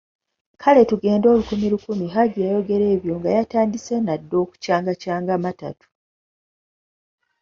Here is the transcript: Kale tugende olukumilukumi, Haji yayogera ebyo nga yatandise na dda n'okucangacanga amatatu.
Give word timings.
Kale 0.61 0.81
tugende 0.89 1.25
olukumilukumi, 1.33 2.05
Haji 2.13 2.37
yayogera 2.45 2.85
ebyo 2.95 3.13
nga 3.17 3.29
yatandise 3.37 3.93
na 4.05 4.13
dda 4.21 4.37
n'okucangacanga 4.37 5.31
amatatu. 5.37 5.87